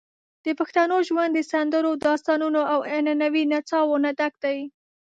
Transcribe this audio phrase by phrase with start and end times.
[0.45, 4.57] د پښتنو ژوند د سندرو، داستانونو، او عنعنوي نڅاوو نه ډک دی.